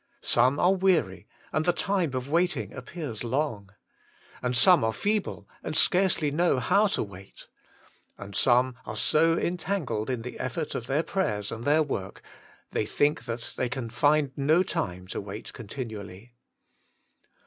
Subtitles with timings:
[0.23, 3.69] Some are weary, and the time of waiting appears long.
[4.41, 7.45] And some are feeble, and scarcely know how to wait.
[8.17, 12.23] And some are so entangled in the effort of their prayers and their work,
[12.71, 16.33] they think that they can find no time to wait continually.